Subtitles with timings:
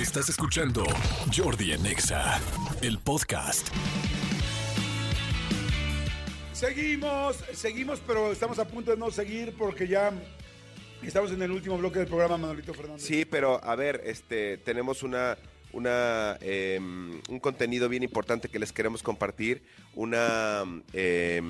[0.00, 0.84] Estás escuchando
[1.36, 2.40] Jordi en Exa,
[2.82, 3.66] el podcast.
[6.52, 10.12] Seguimos, seguimos, pero estamos a punto de no seguir porque ya
[11.02, 13.02] estamos en el último bloque del programa, Manolito Fernández.
[13.02, 15.36] Sí, pero a ver, este, tenemos una,
[15.72, 19.64] una, eh, un contenido bien importante que les queremos compartir.
[19.96, 20.62] Una,
[20.92, 21.42] eh,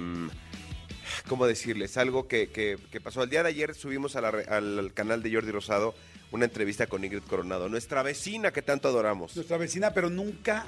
[1.28, 1.96] ¿cómo decirles?
[1.96, 3.22] Algo que, que, que, pasó.
[3.22, 5.94] El día de ayer subimos a la, al canal de Jordi Rosado
[6.32, 9.34] una entrevista con Ingrid Coronado, nuestra vecina que tanto adoramos.
[9.36, 10.66] Nuestra vecina, pero nunca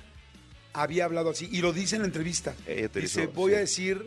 [0.73, 1.49] había hablado así.
[1.51, 2.55] Y lo dice en la entrevista.
[2.95, 3.57] dice, voy sí.
[3.57, 4.07] a decir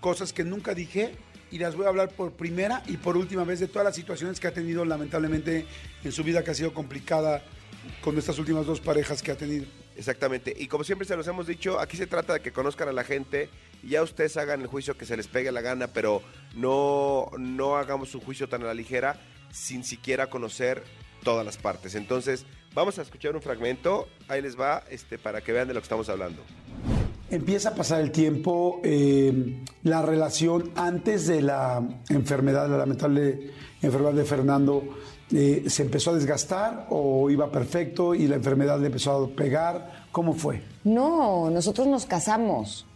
[0.00, 1.12] cosas que nunca dije
[1.50, 4.40] y las voy a hablar por primera y por última vez de todas las situaciones
[4.40, 5.66] que ha tenido lamentablemente
[6.04, 7.42] en su vida que ha sido complicada
[8.00, 9.66] con estas últimas dos parejas que ha tenido.
[9.98, 10.54] Exactamente.
[10.56, 13.02] Y como siempre se los hemos dicho, aquí se trata de que conozcan a la
[13.02, 13.50] gente
[13.82, 16.22] y ya ustedes hagan el juicio que se les pegue la gana, pero
[16.54, 19.20] no, no hagamos un juicio tan a la ligera
[19.50, 20.84] sin siquiera conocer
[21.24, 21.96] todas las partes.
[21.96, 25.80] Entonces, vamos a escuchar un fragmento, ahí les va, este, para que vean de lo
[25.80, 26.42] que estamos hablando.
[27.28, 33.50] Empieza a pasar el tiempo, eh, la relación antes de la enfermedad, la lamentable
[33.82, 34.96] enfermedad de Fernando,
[35.32, 40.06] eh, ¿se empezó a desgastar o iba perfecto y la enfermedad le empezó a pegar?
[40.12, 40.62] ¿Cómo fue?
[40.84, 42.86] No, nosotros nos casamos.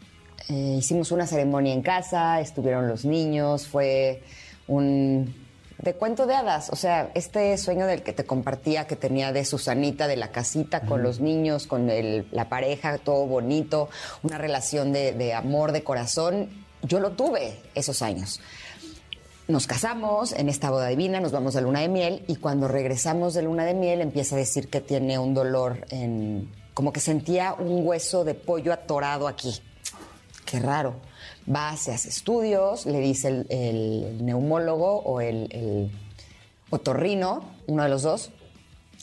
[0.48, 4.22] Eh, hicimos una ceremonia en casa, estuvieron los niños, fue
[4.66, 5.34] un
[5.78, 9.44] de cuento de hadas, o sea, este sueño del que te compartía que tenía de
[9.44, 13.88] Susanita, de la casita con los niños, con el, la pareja, todo bonito,
[14.22, 16.50] una relación de, de amor, de corazón,
[16.82, 18.40] yo lo tuve esos años.
[19.48, 23.34] Nos casamos en esta boda divina, nos vamos a luna de miel y cuando regresamos
[23.34, 26.50] de luna de miel empieza a decir que tiene un dolor en...
[26.74, 29.52] como que sentía un hueso de pollo atorado aquí.
[30.44, 30.94] Qué raro
[31.52, 35.90] va, se hace estudios, le dice el, neumólogo o el, el,
[36.70, 38.30] otorrino, uno de los dos,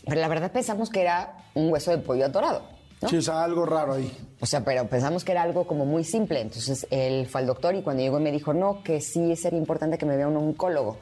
[0.05, 2.63] pero la verdad pensamos que era un hueso de pollo atorado.
[3.01, 3.09] ¿No?
[3.09, 4.11] Sí, o sea, algo raro ahí.
[4.39, 6.41] O sea, pero pensamos que era algo como muy simple.
[6.41, 9.97] Entonces él fue al doctor y cuando llegó me dijo, no, que sí sería importante
[9.97, 10.97] que me vea un oncólogo.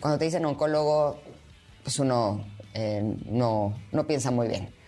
[0.00, 1.18] Cuando te dicen oncólogo,
[1.82, 2.44] pues uno
[2.74, 4.78] eh, no, no piensa muy bien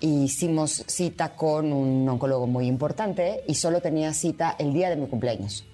[0.00, 5.06] hicimos cita con un oncólogo muy importante y solo tenía cita el día de mi
[5.06, 5.64] cumpleaños.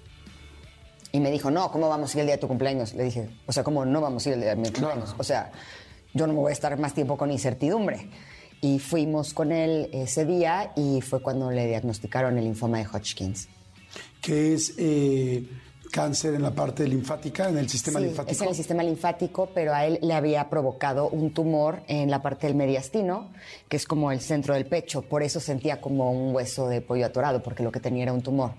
[1.11, 2.95] Y me dijo, no, ¿cómo vamos a ir el día de tu cumpleaños?
[2.95, 5.15] Le dije, o sea, ¿cómo no vamos a ir el día de mi cumpleaños?
[5.19, 5.53] O sea,
[6.15, 8.09] yo no me voy a estar más tiempo con incertidumbre.
[8.63, 13.49] Y fuimos con él ese día y fue cuando le diagnosticaron el linfoma de Hodgkins.
[14.21, 15.45] Que es eh,
[15.91, 18.33] cáncer en la parte linfática, en el sistema sí, linfático.
[18.33, 22.23] Es en el sistema linfático, pero a él le había provocado un tumor en la
[22.23, 23.31] parte del mediastino,
[23.69, 25.03] que es como el centro del pecho.
[25.03, 28.23] Por eso sentía como un hueso de pollo atorado, porque lo que tenía era un
[28.23, 28.53] tumor.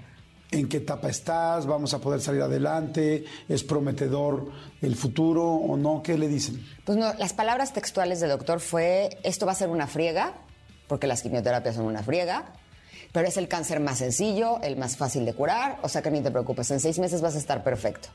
[0.53, 1.65] ¿En qué etapa estás?
[1.65, 3.25] ¿Vamos a poder salir adelante?
[3.49, 4.51] ¿Es prometedor
[4.83, 6.03] el futuro o no?
[6.03, 6.63] ¿Qué le dicen?
[6.85, 10.33] Pues no, las palabras textuales del doctor fue, esto va a ser una friega,
[10.87, 12.53] porque las quimioterapias son una friega,
[13.11, 16.21] pero es el cáncer más sencillo, el más fácil de curar, o sea que ni
[16.21, 18.09] te preocupes, en seis meses vas a estar perfecto.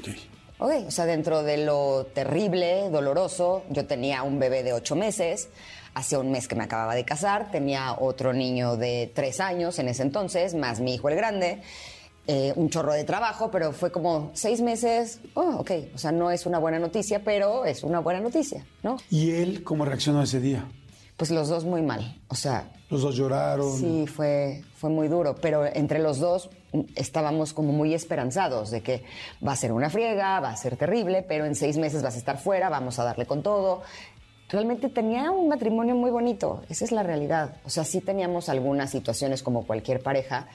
[0.00, 0.16] Okay.
[0.58, 5.48] Ok, o sea, dentro de lo terrible, doloroso, yo tenía un bebé de ocho meses,
[5.94, 9.88] hace un mes que me acababa de casar, tenía otro niño de tres años en
[9.88, 11.62] ese entonces, más mi hijo el grande,
[12.26, 16.30] eh, un chorro de trabajo, pero fue como seis meses, oh, ok, o sea, no
[16.30, 18.96] es una buena noticia, pero es una buena noticia, ¿no?
[19.10, 20.66] ¿Y él cómo reaccionó ese día?
[21.16, 22.70] Pues los dos muy mal, o sea...
[22.90, 23.76] Los dos lloraron.
[23.76, 26.50] Sí, fue, fue muy duro, pero entre los dos
[26.96, 29.04] estábamos como muy esperanzados de que
[29.46, 32.18] va a ser una friega, va a ser terrible, pero en seis meses vas a
[32.18, 33.82] estar fuera, vamos a darle con todo.
[34.50, 37.56] Realmente tenía un matrimonio muy bonito, esa es la realidad.
[37.64, 40.48] O sea, sí teníamos algunas situaciones como cualquier pareja,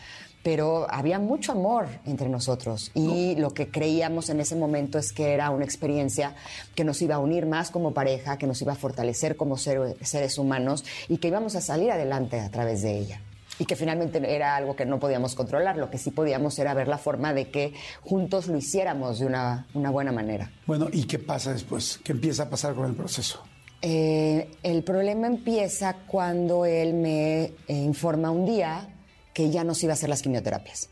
[0.44, 5.34] pero había mucho amor entre nosotros y lo que creíamos en ese momento es que
[5.34, 6.36] era una experiencia
[6.76, 9.98] que nos iba a unir más como pareja, que nos iba a fortalecer como ser,
[10.02, 13.22] seres humanos y que íbamos a salir adelante a través de ella.
[13.58, 16.88] Y que finalmente era algo que no podíamos controlar, lo que sí podíamos era ver
[16.88, 20.50] la forma de que juntos lo hiciéramos de una, una buena manera.
[20.66, 22.00] Bueno, ¿y qué pasa después?
[22.02, 23.44] ¿Qué empieza a pasar con el proceso?
[23.82, 28.90] Eh, el problema empieza cuando él me eh, informa un día
[29.34, 30.90] que ya no se iba a hacer las quimioterapias.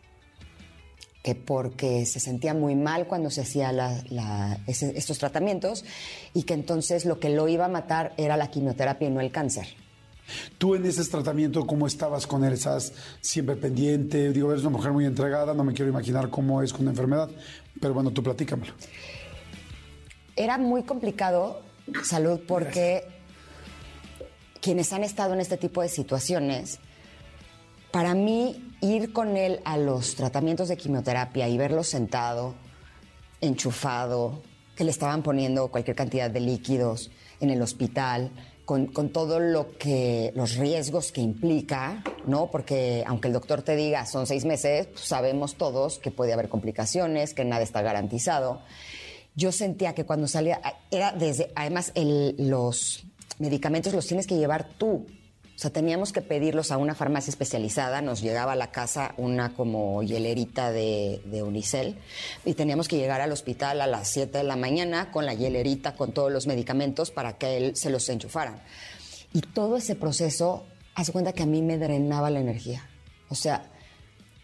[1.21, 5.83] Que porque se sentía muy mal cuando se hacía la, la, ese, estos tratamientos
[6.33, 9.31] y que entonces lo que lo iba a matar era la quimioterapia y no el
[9.31, 9.67] cáncer.
[10.57, 12.53] Tú en ese tratamiento, ¿cómo estabas con él?
[12.53, 14.31] ¿Estás siempre pendiente?
[14.31, 17.29] Digo, eres una mujer muy entregada, no me quiero imaginar cómo es con la enfermedad,
[17.79, 18.73] pero bueno, tú platícamelo.
[20.35, 21.61] Era muy complicado,
[22.03, 23.13] salud, porque Gracias.
[24.61, 26.79] quienes han estado en este tipo de situaciones,
[27.91, 32.55] para mí ir con él a los tratamientos de quimioterapia y verlo sentado,
[33.41, 34.41] enchufado,
[34.75, 38.31] que le estaban poniendo cualquier cantidad de líquidos en el hospital,
[38.67, 42.51] con, todo lo que, los riesgos que implica, ¿no?
[42.51, 46.49] Porque aunque el doctor te diga son seis meses, pues sabemos todos que puede haber
[46.49, 48.61] complicaciones, que nada está garantizado.
[49.37, 53.05] Yo sentía que cuando salía, era desde, además, los
[53.37, 55.05] medicamentos los tienes que llevar tú.
[55.55, 59.53] O sea, teníamos que pedirlos a una farmacia especializada, nos llegaba a la casa una
[59.53, 61.97] como hielerita de, de, Unicel
[62.45, 65.95] y teníamos que llegar al hospital a las 7 de la mañana con la hielerita,
[65.95, 68.61] con todos los medicamentos para que él se los enchufaran.
[69.33, 72.89] Y todo ese proceso, hace cuenta que a mí me drenaba la energía.
[73.29, 73.69] O sea,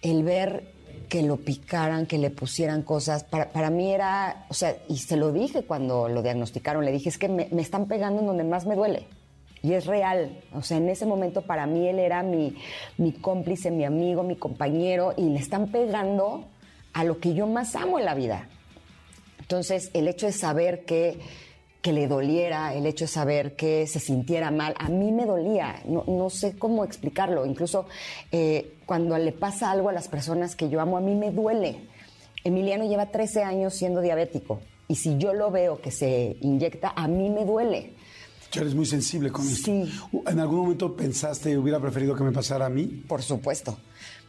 [0.04, 0.73] el ver
[1.08, 5.18] que lo picaran, que le pusieran cosas, para, para, mí era, o sea, y se
[5.18, 8.44] lo dije cuando lo diagnosticaron, le dije, es que me, me están pegando en donde
[8.44, 9.08] más me duele
[9.64, 10.42] y es real.
[10.54, 12.56] O sea, en ese momento para mí él era mi,
[12.98, 16.46] mi cómplice, mi amigo, mi compañero y le están pegando
[16.92, 18.50] a lo que yo más amo en la vida.
[19.40, 21.20] Entonces, el hecho de saber que,
[21.84, 25.82] que le doliera, el hecho de saber que se sintiera mal, a mí me dolía,
[25.86, 27.46] no, no sé cómo explicarlo.
[27.46, 27.88] Incluso
[28.32, 31.90] eh, cuando le pasa algo a las personas que yo amo, a mí me duele.
[32.46, 37.06] Emiliano lleva 13 años siendo diabético y si yo lo veo que se inyecta, a
[37.10, 37.94] mí me duele.
[38.54, 39.66] Eres muy sensible con esto.
[39.66, 39.92] Sí.
[40.26, 42.86] ¿En algún momento pensaste, hubiera preferido que me pasara a mí?
[42.86, 43.78] Por supuesto.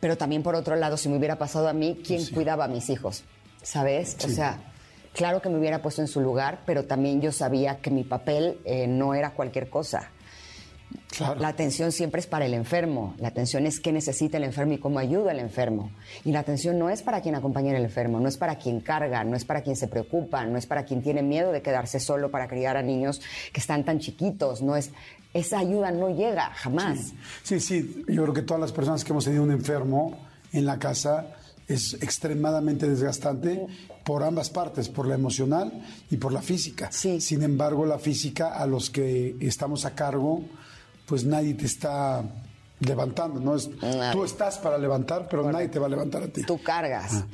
[0.00, 2.90] Pero también por otro lado, si me hubiera pasado a mí, ¿quién cuidaba a mis
[2.90, 3.22] hijos?
[3.62, 4.16] ¿Sabes?
[4.24, 4.73] O sea,
[5.14, 8.58] claro que me hubiera puesto en su lugar, pero también yo sabía que mi papel
[8.64, 10.10] eh, no era cualquier cosa.
[11.38, 13.14] La atención siempre es para el enfermo.
[13.18, 15.90] La atención es qué necesita el enfermo y cómo ayuda el enfermo.
[16.24, 19.22] Y la atención no es para quien acompaña al enfermo, no es para quien carga,
[19.24, 22.30] no es para quien se preocupa, no es para quien tiene miedo de quedarse solo
[22.30, 23.20] para criar a niños
[23.52, 24.60] que están tan chiquitos.
[24.60, 24.90] No es
[25.32, 27.12] esa ayuda no llega jamás.
[27.42, 30.18] Sí, sí, yo creo que todas las personas que hemos tenido un enfermo
[30.52, 31.26] en la casa
[31.66, 33.66] es extremadamente desgastante
[34.04, 36.90] por ambas partes, por la emocional y por la física.
[36.92, 40.42] Sin embargo, la física a los que estamos a cargo
[41.06, 42.22] pues nadie te está
[42.80, 43.56] levantando, ¿no?
[43.56, 43.70] Es,
[44.12, 46.42] tú estás para levantar, pero nadie te va a levantar a ti.
[46.42, 47.14] Tú cargas.
[47.14, 47.26] Ah.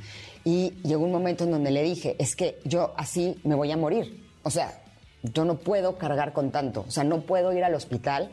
[0.44, 3.76] Y llegó un momento en donde le dije, es que yo así me voy a
[3.76, 4.26] morir.
[4.42, 4.82] O sea,
[5.22, 6.84] yo no puedo cargar con tanto.
[6.88, 8.30] O sea, no puedo ir al hospital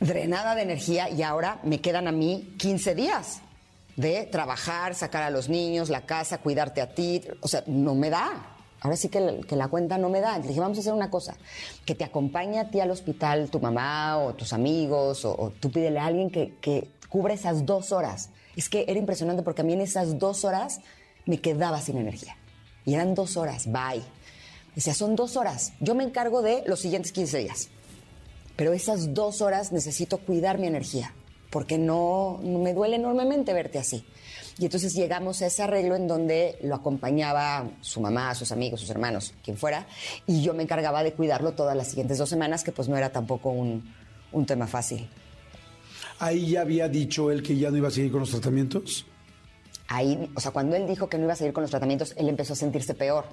[0.00, 3.42] drenada de energía y ahora me quedan a mí 15 días
[4.00, 7.22] de trabajar, sacar a los niños, la casa, cuidarte a ti.
[7.40, 10.38] O sea, no me da ahora sí que, la cuenta no me da.
[10.38, 11.36] Le dije, vamos a hacer una cosa,
[11.84, 15.98] que te acompañe a ti al hospital tu mamá o tus amigos, o, tú pídele
[15.98, 18.30] a alguien que, que cubra esas dos horas.
[18.56, 20.80] Es que era impresionante porque a mí en esas dos horas
[21.26, 22.36] me quedaba sin energía.
[22.84, 24.02] Y eran dos horas, bye.
[24.74, 25.72] Decía, son dos horas.
[25.80, 27.68] Yo me encargo de los siguientes 15 días.
[28.56, 31.14] Pero esas dos horas necesito cuidar mi energía,
[31.50, 34.04] porque no, no me duele enormemente verte así.
[34.58, 38.90] Y entonces llegamos a ese arreglo en donde lo acompañaba su mamá, sus amigos, sus
[38.90, 39.86] hermanos, quien fuera,
[40.26, 43.10] y yo me encargaba de cuidarlo todas las siguientes dos semanas, que pues no era
[43.10, 43.92] tampoco un,
[44.32, 45.08] un tema fácil.
[46.18, 49.06] ¿Ahí ya había dicho él que ya no iba a seguir con los tratamientos?
[49.88, 52.28] Ahí, o sea, cuando él dijo que no iba a seguir con los tratamientos, él
[52.28, 53.24] empezó a sentirse peor,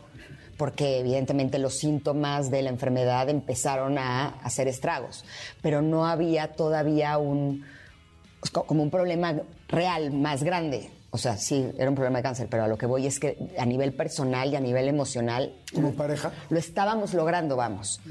[0.56, 5.26] porque evidentemente los síntomas de la enfermedad empezaron a hacer estragos,
[5.62, 7.66] pero no había todavía un,
[8.52, 9.36] como un problema
[9.68, 10.90] real más grande.
[11.10, 13.38] O sea, sí, era un problema de cáncer, pero a lo que voy es que
[13.58, 15.56] a nivel personal y a nivel emocional.
[15.74, 16.32] ¿Como pareja?
[16.50, 18.02] Lo estábamos logrando, vamos.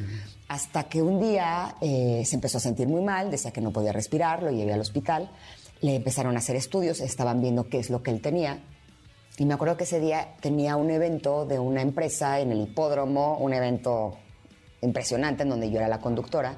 [0.49, 3.93] Hasta que un día eh, se empezó a sentir muy mal, decía que no podía
[3.93, 5.31] respirar, lo llevé al hospital,
[5.83, 8.61] le empezaron a hacer estudios, estaban viendo qué es lo que él tenía.
[9.39, 13.37] Y me acuerdo que ese día tenía un evento de una empresa en el hipódromo,
[13.37, 14.17] un evento
[14.81, 16.57] impresionante en donde yo era la conductora.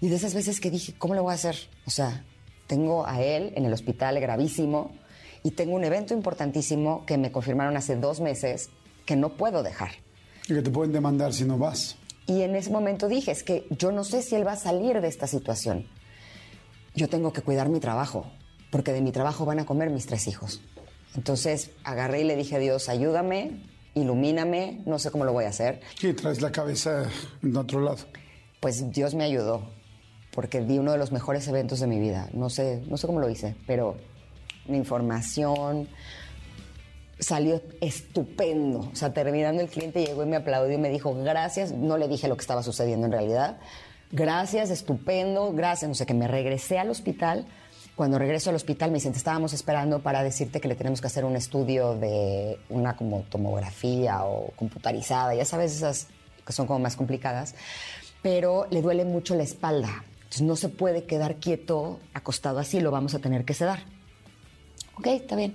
[0.00, 1.56] Y de esas veces que dije, ¿cómo lo voy a hacer?
[1.86, 2.24] O sea,
[2.68, 4.92] tengo a él en el hospital gravísimo
[5.42, 8.70] y tengo un evento importantísimo que me confirmaron hace dos meses
[9.04, 9.90] que no puedo dejar.
[10.44, 11.96] Y que te pueden demandar si no vas.
[12.26, 15.00] Y en ese momento dije, es que yo no sé si él va a salir
[15.00, 15.86] de esta situación.
[16.94, 18.30] Yo tengo que cuidar mi trabajo,
[18.70, 20.60] porque de mi trabajo van a comer mis tres hijos.
[21.16, 23.62] Entonces agarré y le dije a Dios, ayúdame,
[23.94, 25.80] ilumíname, no sé cómo lo voy a hacer.
[25.98, 27.08] ¿Qué traes la cabeza
[27.42, 27.98] en otro lado?
[28.60, 29.70] Pues Dios me ayudó,
[30.38, 32.28] porque di uno de los mejores eventos de mi vida.
[32.32, 33.96] No sé, no sé cómo lo hice, pero
[34.68, 35.88] la información.
[37.18, 38.88] Salió estupendo.
[38.92, 41.72] O sea, terminando el cliente llegó y me aplaudió y me dijo, gracias.
[41.72, 43.56] No le dije lo que estaba sucediendo en realidad.
[44.12, 45.88] Gracias, estupendo, gracias.
[45.88, 47.44] No sé, que me regresé al hospital.
[47.96, 51.08] Cuando regreso al hospital me dicen, te estábamos esperando para decirte que le tenemos que
[51.08, 56.06] hacer un estudio de una como tomografía o computarizada, ya sabes, esas
[56.46, 57.56] que son como más complicadas,
[58.22, 60.04] pero le duele mucho la espalda.
[60.28, 63.80] Entonces no se puede quedar quieto, acostado así, lo vamos a tener que sedar.
[64.98, 65.54] Ok, está bien.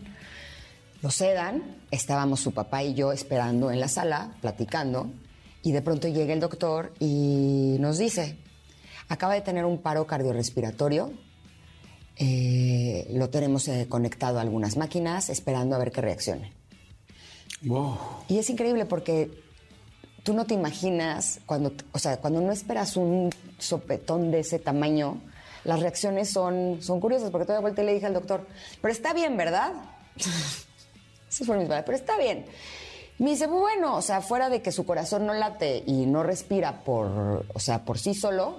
[1.03, 5.12] Lo sedan, estábamos su papá y yo esperando en la sala, platicando,
[5.62, 8.39] y de pronto llega el doctor y nos dice,
[9.10, 11.13] acaba de tener un paro cardiorrespiratorio.
[12.15, 16.51] Eh, lo tenemos eh, conectado a algunas máquinas, esperando a ver qué reaccione.
[17.62, 17.96] Wow.
[18.27, 19.30] Y es increíble porque
[20.24, 25.22] tú no te imaginas, cuando, o sea, cuando no esperas un sopetón de ese tamaño,
[25.65, 28.48] las reacciones son, son curiosas, porque toda vuelta y le dije al doctor,
[28.82, 29.74] pero está bien, ¿verdad?
[31.30, 32.46] Eso fue mi pero está bien.
[33.20, 36.84] Me dice, bueno, o sea, fuera de que su corazón no late y no respira
[36.84, 38.58] por, o sea, por sí solo,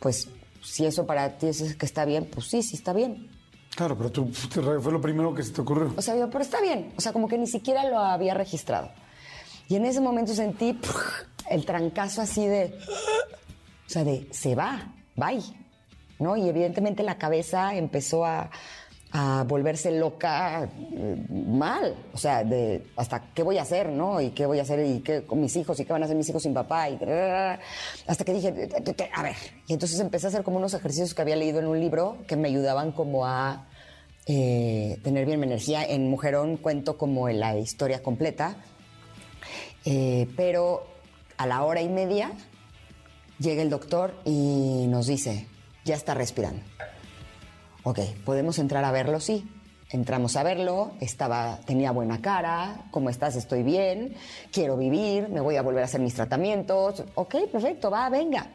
[0.00, 0.28] pues
[0.62, 3.28] si eso para ti es que está bien, pues sí, sí está bien.
[3.74, 5.92] Claro, pero tú fue lo primero que se te ocurrió.
[5.96, 6.94] O sea, yo, pero está bien.
[6.96, 8.90] O sea, como que ni siquiera lo había registrado.
[9.68, 10.78] Y en ese momento sentí
[11.50, 12.78] el trancazo así de.
[13.86, 15.42] O sea, de se va, bye.
[16.18, 16.36] ¿No?
[16.36, 18.50] Y evidentemente la cabeza empezó a,
[19.12, 24.20] a volverse loca eh, mal, o sea, de hasta qué voy a hacer, ¿no?
[24.20, 26.16] Y qué voy a hacer y qué con mis hijos y qué van a hacer
[26.16, 26.98] mis hijos sin papá y
[28.06, 28.68] hasta que dije,
[29.14, 31.80] a ver, y entonces empecé a hacer como unos ejercicios que había leído en un
[31.80, 33.66] libro que me ayudaban como a
[34.26, 35.84] eh, tener bien mi energía.
[35.84, 38.56] En Mujerón cuento como la historia completa,
[39.86, 40.86] eh, pero
[41.38, 42.32] a la hora y media
[43.38, 45.46] llega el doctor y nos dice,
[45.84, 46.60] ya está respirando.
[47.84, 49.20] Ok, ¿podemos entrar a verlo?
[49.20, 49.48] Sí.
[49.90, 53.36] Entramos a verlo, estaba, tenía buena cara, ¿cómo estás?
[53.36, 54.16] Estoy bien,
[54.50, 57.04] quiero vivir, me voy a volver a hacer mis tratamientos.
[57.14, 58.48] Ok, perfecto, va, venga.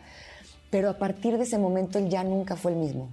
[0.70, 3.10] Pero a partir de ese momento él ya nunca fue el mismo.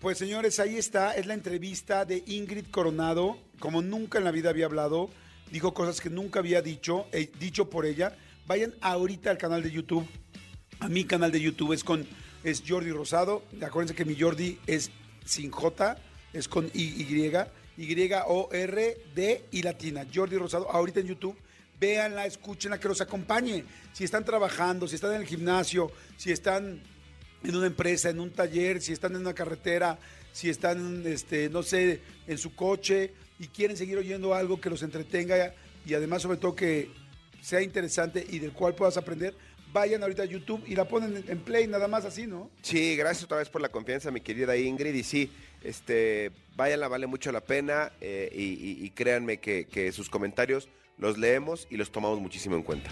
[0.00, 4.50] Pues señores, ahí está, es la entrevista de Ingrid Coronado, como nunca en la vida
[4.50, 5.08] había hablado,
[5.50, 8.16] dijo cosas que nunca había dicho, eh, dicho por ella.
[8.46, 10.06] Vayan ahorita al canal de YouTube,
[10.80, 12.06] a mi canal de YouTube es con
[12.42, 13.42] es Jordi Rosado.
[13.62, 14.90] Acuérdense que mi Jordi es
[15.24, 15.98] sin J,
[16.32, 17.02] es con Y,
[17.76, 20.06] Y-O-R-D y latina.
[20.12, 21.36] Jordi Rosado, ahorita en YouTube.
[21.78, 23.64] Véanla, escúchenla, que los acompañe.
[23.92, 26.82] Si están trabajando, si están en el gimnasio, si están
[27.42, 29.98] en una empresa, en un taller, si están en una carretera,
[30.32, 34.82] si están, este, no sé, en su coche y quieren seguir oyendo algo que los
[34.82, 35.54] entretenga
[35.86, 36.90] y además sobre todo que
[37.40, 39.34] sea interesante y del cual puedas aprender,
[39.72, 42.50] vayan ahorita a YouTube y la ponen en play, nada más así, ¿no?
[42.60, 44.94] Sí, gracias otra vez por la confianza, mi querida Ingrid.
[44.94, 45.32] Y sí,
[45.62, 50.68] este, váyanla, vale mucho la pena eh, y, créanme que, sus comentarios
[50.98, 52.90] los leemos y los tomamos muchísimo en cuenta.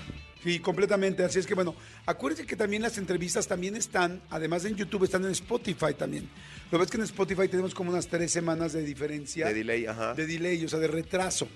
[0.49, 1.23] Sí, completamente.
[1.23, 1.75] Así es que bueno,
[2.07, 6.27] acuérdense que también las entrevistas también están, además en YouTube, están en Spotify también.
[6.71, 9.47] Lo ves que en Spotify tenemos como unas tres semanas de diferencia.
[9.49, 10.15] De delay, ajá.
[10.15, 11.49] De delay, o sea, de retraso.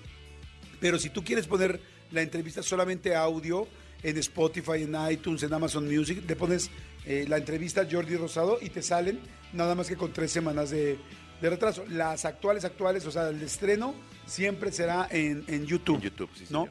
[0.79, 1.81] Pero si tú quieres poner
[2.11, 3.67] la entrevista solamente audio,
[4.03, 6.69] en Spotify, en iTunes, en Amazon Music, le pones
[7.07, 9.19] eh, la entrevista a Jordi Rosado y te salen
[9.53, 10.99] nada más que con tres semanas de,
[11.41, 11.83] retraso.
[11.89, 13.93] Las actuales, actuales, o sea, el estreno
[14.25, 16.01] siempre será en, YouTube.
[16.01, 16.67] YouTube, sí, ¿no?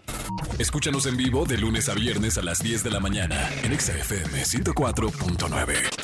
[0.59, 4.43] Escúchanos en vivo de lunes a viernes a las 10 de la mañana en XFM
[4.43, 6.02] 104.9.